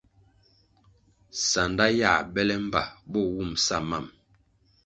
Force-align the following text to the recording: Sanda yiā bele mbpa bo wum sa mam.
Sanda 1.49 1.85
yiā 1.95 2.13
bele 2.33 2.55
mbpa 2.65 2.83
bo 3.11 3.19
wum 3.35 3.51
sa 3.65 3.77
mam. 3.89 4.05